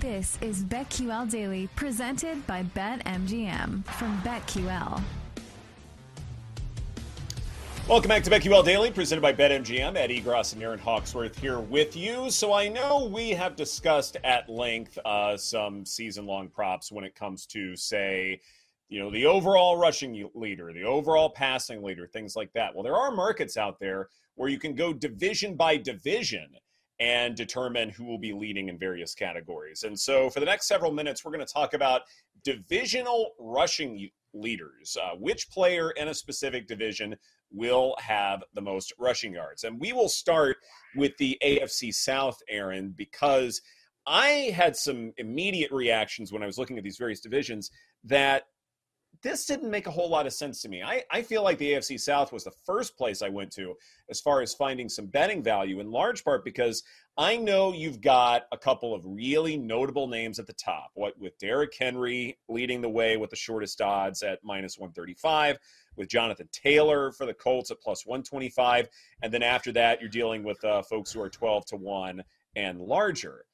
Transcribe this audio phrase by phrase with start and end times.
[0.00, 5.00] This is BetQL Daily, presented by BetMGM from BetQL.
[7.88, 9.94] Welcome back to BetQL Daily, presented by BetMGM.
[9.94, 12.28] Ed Egros and Erin Hawksworth here with you.
[12.28, 17.46] So I know we have discussed at length uh, some season-long props when it comes
[17.46, 18.40] to, say,
[18.88, 22.74] you know, the overall rushing leader, the overall passing leader, things like that.
[22.74, 26.48] Well, there are markets out there where you can go division by division
[27.00, 29.82] and determine who will be leading in various categories.
[29.82, 32.02] And so for the next several minutes, we're going to talk about
[32.44, 34.96] divisional rushing leaders.
[35.00, 37.16] Uh, which player in a specific division
[37.52, 39.64] will have the most rushing yards.
[39.64, 40.56] And we will start
[40.96, 43.60] with the AFC South, Erin, because
[44.06, 47.70] I had some immediate reactions when I was looking at these various divisions
[48.04, 48.44] that
[49.24, 50.82] this didn't make a whole lot of sense to me.
[50.82, 53.74] I, I feel like the AFC South was the first place I went to
[54.10, 56.84] as far as finding some betting value, in large part because
[57.16, 60.90] I know you've got a couple of really notable names at the top.
[60.92, 65.56] What with Derrick Henry leading the way with the shortest odds at minus 135,
[65.96, 68.88] with Jonathan Taylor for the Colts at plus 125.
[69.22, 72.22] And then after that, you're dealing with uh, folks who are 12 to 1
[72.56, 73.46] and larger.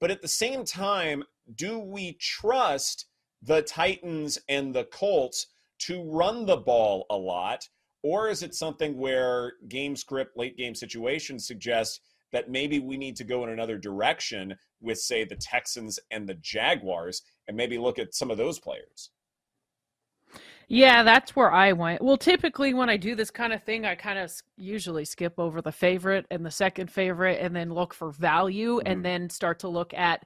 [0.00, 1.22] But at the same time,
[1.54, 3.06] do we trust
[3.44, 5.46] the Titans and the Colts
[5.80, 7.68] to run the ball a lot?
[8.02, 12.00] Or is it something where game script, late game situations suggest
[12.32, 16.34] that maybe we need to go in another direction with, say, the Texans and the
[16.34, 19.10] Jaguars and maybe look at some of those players?
[20.68, 22.02] Yeah, that's where I went.
[22.02, 25.60] Well, typically when I do this kind of thing, I kind of usually skip over
[25.60, 28.86] the favorite and the second favorite and then look for value mm-hmm.
[28.90, 30.24] and then start to look at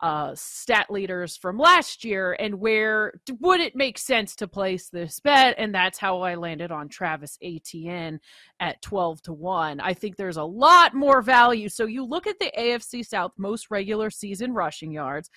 [0.00, 5.18] uh, stat leaders from last year and where would it make sense to place this
[5.20, 5.56] bet?
[5.58, 8.20] And that's how I landed on Travis Etienne
[8.60, 9.80] at 12 to 1.
[9.80, 11.68] I think there's a lot more value.
[11.68, 15.30] So you look at the AFC South most regular season rushing yards.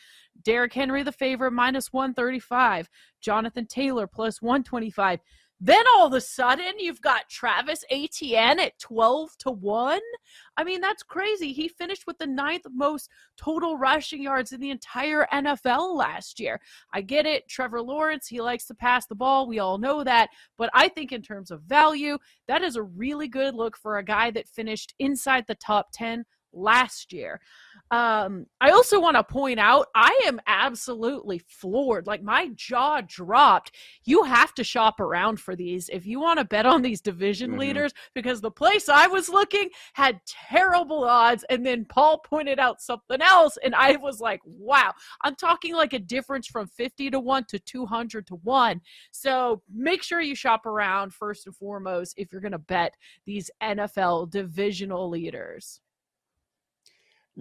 [0.44, 2.90] Derrick Henry, the favorite, minus 135.
[3.20, 5.20] Jonathan Taylor, plus 125.
[5.64, 10.02] Then all of a sudden, you've got Travis Etienne at 12 to 1.
[10.58, 11.54] I mean, that's crazy.
[11.54, 16.60] He finished with the ninth most total rushing yards in the entire NFL last year.
[16.94, 17.48] I get it.
[17.48, 19.46] Trevor Lawrence, he likes to pass the ball.
[19.46, 20.30] We all know that.
[20.58, 24.04] But I think, in terms of value, that is a really good look for a
[24.04, 27.40] guy that finished inside the top 10 last year.
[27.92, 32.08] Um, I also want to point out I am absolutely floored.
[32.08, 33.76] Like my jaw dropped.
[34.06, 37.52] You have to shop around for these if you want to bet on these division
[37.52, 37.60] mm-hmm.
[37.60, 41.44] leaders because the place I was looking had terrible odds.
[41.50, 45.92] And then Paul pointed out something else, and I was like, wow, I'm talking like
[45.92, 48.82] a difference from 50 to 1 to 200 to 1.
[49.12, 53.52] So make sure you shop around first and foremost if you're going to bet these
[53.62, 55.82] NFL divisional leaders.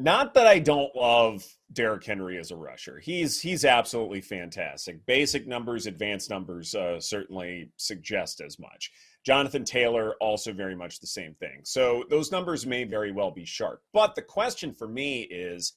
[0.00, 2.98] Not that I don't love Derrick Henry as a rusher.
[3.00, 5.04] He's he's absolutely fantastic.
[5.04, 8.90] Basic numbers, advanced numbers uh, certainly suggest as much.
[9.26, 11.60] Jonathan Taylor also very much the same thing.
[11.64, 13.82] So those numbers may very well be sharp.
[13.92, 15.74] But the question for me is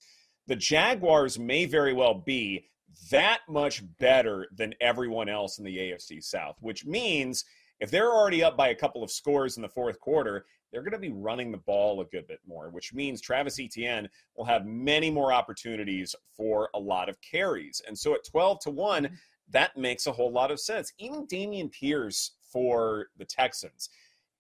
[0.48, 2.70] the Jaguars may very well be
[3.12, 7.44] that much better than everyone else in the AFC South, which means
[7.84, 10.94] if they're already up by a couple of scores in the fourth quarter, they're going
[10.94, 14.08] to be running the ball a good bit more, which means Travis Etienne
[14.38, 17.82] will have many more opportunities for a lot of carries.
[17.86, 19.14] And so at 12 to 1, mm-hmm.
[19.50, 20.94] that makes a whole lot of sense.
[20.98, 23.90] Even Dameon Pierce for the Texans,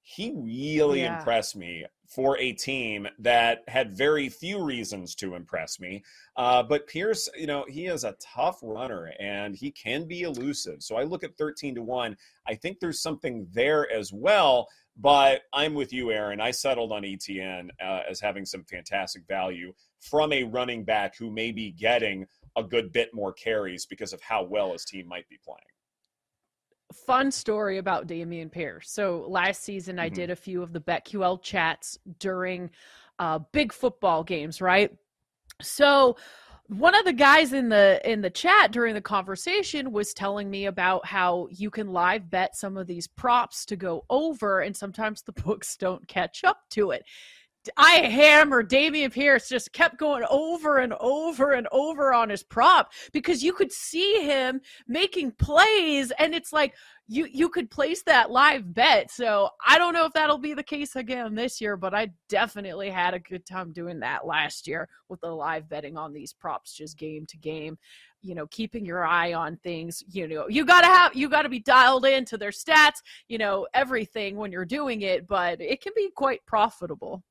[0.04, 1.18] he really yeah.
[1.18, 1.84] impressed me
[2.14, 6.04] for a team that had very few reasons to impress me.
[6.38, 10.84] Uh, but Pierce, you know, he is a tough runner and he can be elusive.
[10.84, 12.18] So I look at 13 to 1.
[12.48, 14.68] I think there's something there as well.
[14.96, 16.40] But I'm with you, Erin.
[16.40, 21.32] I settled on ETN uh, as having some fantastic value from a running back who
[21.32, 25.28] may be getting a good bit more carries because of how well his team might
[25.30, 25.73] be playing.
[26.94, 28.90] Fun story about Dameon Pierce.
[28.92, 30.06] So last season, mm-hmm.
[30.06, 32.70] I did a few of the BetQL chats during
[33.20, 34.92] uh, big football games, right?
[35.62, 36.18] So
[36.68, 40.66] one of the guys in the in the chat during the conversation was telling me
[40.66, 45.22] about how you can live bet some of these props to go over and sometimes
[45.22, 47.04] the books don't catch up to it
[47.78, 52.92] I hammer Dameon Pierce just kept going over and over and over on his prop
[53.12, 56.74] because you could see him making plays and it's like
[57.08, 59.12] you you could place that live bet.
[59.12, 62.90] So I don't know if that'll be the case again this year, but I definitely
[62.90, 66.74] had a good time doing that last year with the live betting on these props
[66.74, 67.78] just game to game.
[68.22, 71.60] You know, keeping your eye on things, you know, you gotta have you gotta be
[71.60, 76.10] dialed into their stats, you know, everything when you're doing it, but it can be
[76.16, 77.22] quite profitable.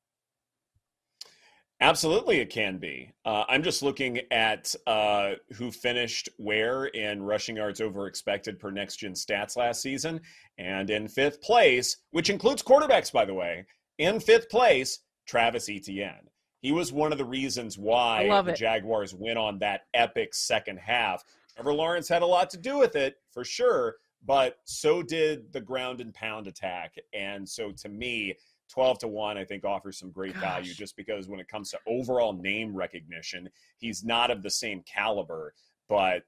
[1.82, 3.11] Absolutely, it can be.
[3.25, 8.70] Uh, I'm just looking at uh, who finished where in rushing yards over expected per
[8.70, 10.20] next gen stats last season.
[10.58, 13.67] And in fifth place, which includes quarterbacks, by the way,
[13.99, 16.29] in fifth place, Travis Etienne.
[16.61, 21.25] He was one of the reasons why the Jaguars went on that epic second half.
[21.56, 25.61] Trevor Lawrence had a lot to do with it, for sure, but so did the
[25.61, 26.94] ground and pound attack.
[27.12, 28.37] And so to me,
[28.73, 30.43] 12 to 1 i think offers some great Gosh.
[30.43, 33.49] value just because when it comes to overall name recognition
[33.79, 35.55] he's not of the same caliber
[35.89, 36.23] but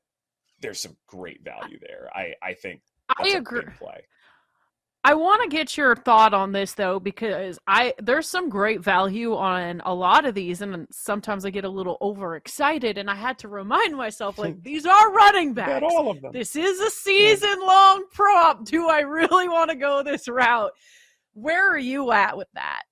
[0.61, 2.81] there's some great value there i i think
[3.19, 4.02] i agree play
[5.06, 9.37] I want to get your thought on this though because I there's some great value
[9.37, 13.38] on a lot of these and sometimes I get a little overexcited and I had
[13.40, 15.85] to remind myself like these are running backs.
[15.87, 16.32] all of them.
[16.32, 18.64] This is a season long prop.
[18.64, 20.73] Do I really want to go this route?
[21.34, 22.82] Where are you at with that?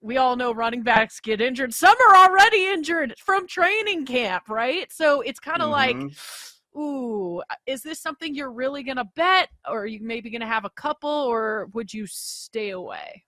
[0.00, 1.74] We all know running backs get injured.
[1.74, 4.90] Some are already injured from training camp, right?
[4.92, 6.02] So it's kind of mm-hmm.
[6.06, 6.16] like,
[6.76, 9.48] ooh, is this something you're really going to bet?
[9.68, 13.24] Or are you maybe going to have a couple, or would you stay away?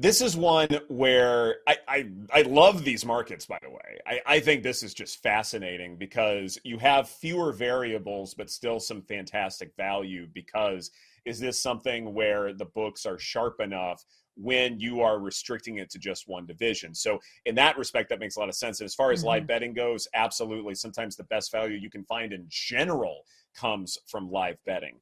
[0.00, 3.98] This is one where I, I, I love these markets, by the way.
[4.06, 9.02] I, I think this is just fascinating because you have fewer variables, but still some
[9.02, 10.90] fantastic value because–
[11.28, 14.04] is this something where the books are sharp enough
[14.36, 16.94] when you are restricting it to just one division.
[16.94, 18.80] So in that respect, that makes a lot of sense.
[18.80, 19.28] And as far as mm-hmm.
[19.28, 20.74] live betting goes, absolutely.
[20.74, 23.24] Sometimes the best value you can find in general
[23.54, 25.00] comes from live betting.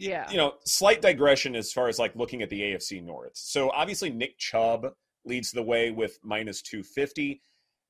[0.00, 0.28] Yeah.
[0.30, 3.32] You know, slight digression as far as like looking at the AFC North.
[3.34, 4.86] So obviously Nick Chubb
[5.24, 7.42] leads the way with minus 250.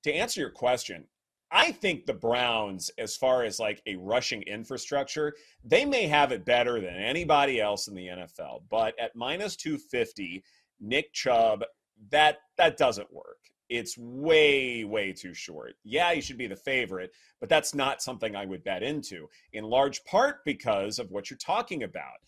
[0.03, 1.05] To answer your question,
[1.53, 5.35] I think the Browns, as far as like a rushing infrastructure,
[5.65, 8.63] they may have it better than anybody else in the NFL.
[8.69, 10.43] But at minus 250,
[10.81, 11.65] Nick Chubb,
[12.11, 13.39] that that doesn't work.
[13.71, 15.77] It's way, way too short.
[15.85, 19.65] Yeah, you should be the favorite, but that's not something I would bet into, in
[19.65, 22.19] large part because of what you're talking about.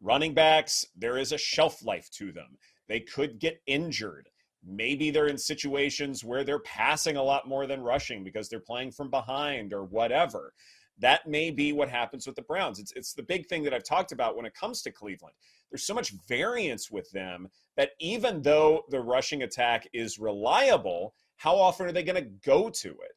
[0.00, 2.56] Running backs, there is a shelf life to them.
[2.88, 4.30] They could get injured.
[4.66, 8.92] Maybe they're in situations where they're passing a lot more than rushing because they're playing
[8.92, 10.54] from behind or whatever.
[10.98, 12.78] That may be what happens with the Browns.
[12.78, 15.34] It's, it's the big thing that I've talked about when it comes to Cleveland.
[15.70, 21.56] There's so much variance with them that even though the rushing attack is reliable, how
[21.56, 23.12] often are they going to go to it?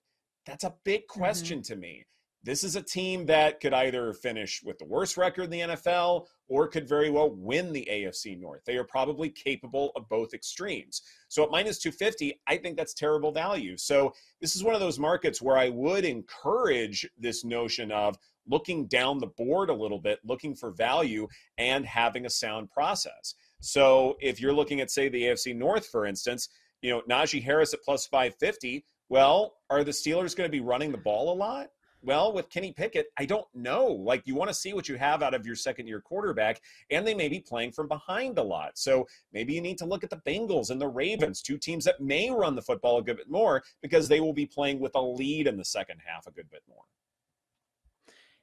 [0.45, 1.19] That's a big mm-hmm.
[1.19, 1.73] question mm-hmm.
[1.73, 2.05] to me
[2.43, 6.25] this is a team that could either finish with the worst record in the NFL
[6.49, 8.61] or could very well win the AFC North.
[8.65, 11.03] They are probably capable of both extremes.
[11.29, 13.77] So at minus 250, I think that's terrible value.
[13.77, 18.17] So this is one of those markets where I would encourage this notion of
[18.47, 23.35] looking down the board a little bit, looking for value, and having a sound process.
[23.61, 26.49] So if you're looking at, say, the AFC North, for instance,
[26.81, 30.91] you know, Najee Harris at plus 550, well, are the Steelers going to be running
[30.91, 31.67] the ball a lot?
[32.01, 33.85] Well, with Kenny Pickett, I don't know.
[33.85, 37.05] Like, you want to see what you have out of your second year quarterback, and
[37.05, 38.77] they may be playing from behind a lot.
[38.77, 41.99] So maybe you need to look at the Bengals and the Ravens, two teams that
[41.99, 45.01] may run the football a good bit more because they will be playing with a
[45.01, 46.83] lead in the second half a good bit more.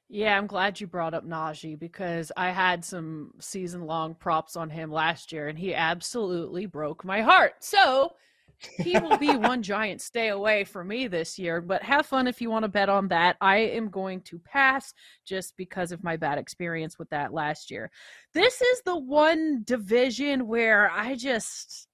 [0.09, 4.69] Yeah, I'm glad you brought up Najee because I had some season long props on
[4.69, 7.55] him last year and he absolutely broke my heart.
[7.59, 8.13] So
[8.59, 11.61] he will be one giant stay away for me this year.
[11.61, 13.37] But have fun if you want to bet on that.
[13.41, 14.93] I am going to pass
[15.25, 17.91] just because of my bad experience with that last year.
[18.33, 21.87] This is the one division where I just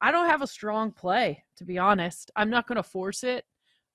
[0.00, 2.30] I don't have a strong play, to be honest.
[2.36, 3.44] I'm not going to force it.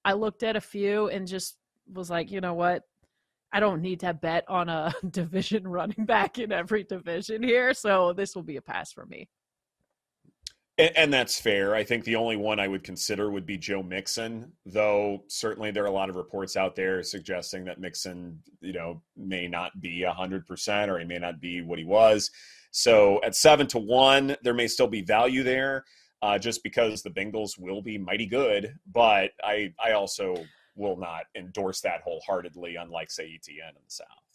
[0.05, 1.57] I looked at a few and just
[1.93, 2.83] was like, you know what?
[3.51, 8.13] I don't need to bet on a division running back in every division here, so
[8.13, 9.27] this will be a pass for me.
[10.79, 11.75] And, and, that's fair.
[11.75, 15.83] I think the only one I would consider would be Joe Mixon, though certainly there
[15.83, 20.05] are a lot of reports out there suggesting that Mixon, you know, may not be
[20.07, 22.31] 100% or he may not be what he was.
[22.71, 25.83] So at seven to one, there may still be value there
[26.21, 28.73] uh, just because the Bengals will be mighty good.
[28.89, 30.45] But I, I also
[30.75, 34.28] will not endorse that wholeheartedly, unlike, say, ETN in the South.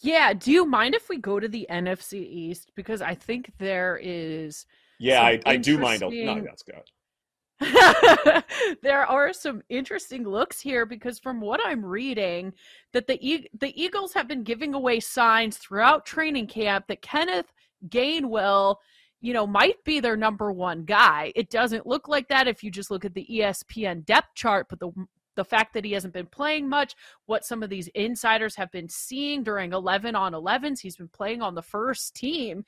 [0.00, 0.32] Yeah.
[0.32, 2.72] Do you mind if we go to the NFC East?
[2.74, 4.66] Because I think there is.
[4.98, 6.02] Yeah, I, I do mind.
[6.02, 6.82] A, no, that's good.
[8.82, 12.52] there are some interesting looks here because from what I'm reading
[12.92, 17.52] that the e- the Eagles have been giving away signs throughout training camp that Kenneth
[17.88, 18.76] Gainwell,
[19.20, 21.32] you know, might be their number one guy.
[21.36, 24.80] It doesn't look like that if you just look at the ESPN depth chart, but
[24.80, 24.90] the
[25.36, 26.94] the fact that he hasn't been playing much,
[27.26, 31.42] what some of these insiders have been seeing during 11 on 11s, he's been playing
[31.42, 32.64] on the first team.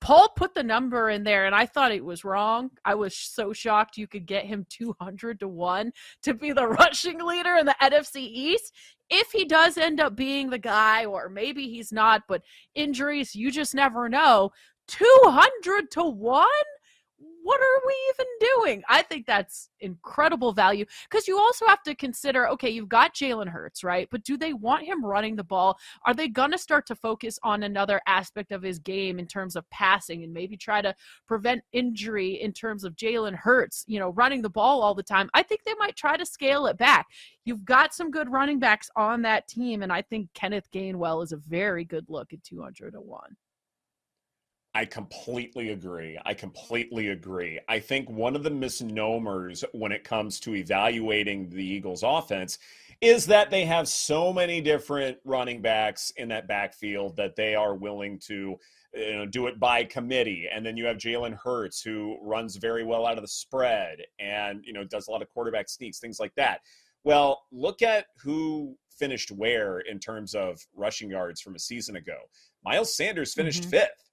[0.00, 2.70] Paul put the number in there and I thought it was wrong.
[2.84, 5.92] I was so shocked you could get him 200 to 1
[6.22, 8.74] to be the rushing leader in the NFC East.
[9.08, 12.42] If he does end up being the guy, or maybe he's not, but
[12.74, 14.50] injuries, you just never know.
[14.88, 16.46] 200 to 1?
[17.46, 18.82] What are we even doing?
[18.88, 23.46] I think that's incredible value because you also have to consider okay, you've got Jalen
[23.46, 24.08] Hurts, right?
[24.10, 25.78] But do they want him running the ball?
[26.04, 29.54] Are they going to start to focus on another aspect of his game in terms
[29.54, 30.92] of passing and maybe try to
[31.28, 35.30] prevent injury in terms of Jalen Hurts, you know, running the ball all the time?
[35.32, 37.06] I think they might try to scale it back.
[37.44, 41.30] You've got some good running backs on that team, and I think Kenneth Gainwell is
[41.30, 43.36] a very good look at 200 to 1.
[44.76, 46.18] I completely agree.
[46.26, 47.58] I completely agree.
[47.66, 52.58] I think one of the misnomers when it comes to evaluating the Eagles offense
[53.00, 57.74] is that they have so many different running backs in that backfield that they are
[57.74, 58.56] willing to
[58.92, 60.46] you know, do it by committee.
[60.52, 64.62] And then you have Jalen Hurts, who runs very well out of the spread and
[64.62, 66.60] you know does a lot of quarterback sneaks, things like that.
[67.02, 72.18] Well, look at who finished where in terms of rushing yards from a season ago.
[72.62, 73.70] Miles Sanders finished mm-hmm.
[73.70, 74.05] fifth.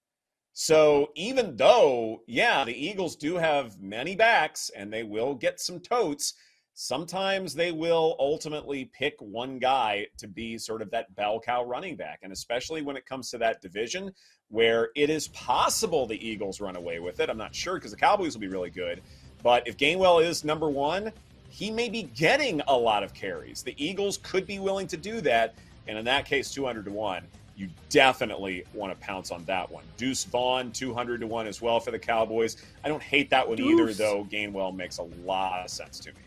[0.54, 5.80] So even though, yeah, the Eagles do have many backs and they will get some
[5.80, 6.36] totes,
[6.76, 11.96] sometimes they will ultimately pick one guy to be sort of that bell cow running
[11.96, 12.20] back.
[12.22, 14.12] And especially when it comes to that division
[14.50, 17.32] where it is possible the Eagles run away with it.
[17.32, 19.02] I'm not sure because the Cowboys will be really good.
[19.42, 21.12] But if Gainwell is number one,
[21.50, 23.64] he may be getting a lot of carries.
[23.64, 25.56] The Eagles could be willing to do that.
[25.88, 27.24] And in that case, 200 to 1
[27.56, 29.84] you definitely want to pounce on that one.
[29.98, 32.58] Deuce Vaughn, 200 to 1 as well for the Cowboys.
[32.84, 33.80] I don't hate that one Deuce.
[33.80, 34.28] either, though.
[34.32, 36.18] Gainwell makes a lot of sense to me.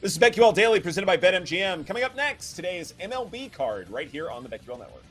[0.00, 1.86] This is BetQL Daily presented by BetMGM.
[1.86, 5.04] Coming up next, today's MLB card right here on the BetQL Network.